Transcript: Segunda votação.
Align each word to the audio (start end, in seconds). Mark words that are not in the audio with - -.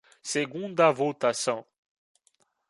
Segunda 0.33 0.91
votação. 0.91 1.63